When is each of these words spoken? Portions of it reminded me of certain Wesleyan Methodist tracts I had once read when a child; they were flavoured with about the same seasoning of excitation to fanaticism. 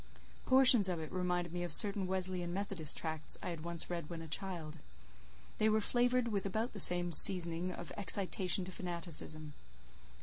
Portions 0.47 0.89
of 0.89 0.99
it 0.99 1.11
reminded 1.11 1.53
me 1.53 1.61
of 1.61 1.71
certain 1.71 2.07
Wesleyan 2.07 2.51
Methodist 2.51 2.97
tracts 2.97 3.37
I 3.43 3.49
had 3.49 3.63
once 3.63 3.87
read 3.87 4.09
when 4.09 4.23
a 4.23 4.27
child; 4.27 4.79
they 5.59 5.69
were 5.69 5.79
flavoured 5.79 6.29
with 6.29 6.47
about 6.47 6.73
the 6.73 6.79
same 6.79 7.11
seasoning 7.11 7.71
of 7.71 7.91
excitation 7.95 8.65
to 8.65 8.71
fanaticism. 8.71 9.53